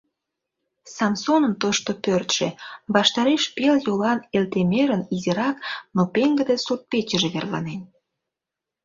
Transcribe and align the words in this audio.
Самсонын 0.95 1.53
тошто 1.61 1.91
пӧртшӧ 2.03 2.47
ваштареш 2.95 3.43
пел 3.55 3.75
йолан 3.85 4.19
Элтемырын 4.37 5.03
изирак, 5.15 5.57
но 5.95 6.01
пеҥгыде 6.13 6.55
сурт-печыже 6.65 7.29
верланен. 7.35 7.81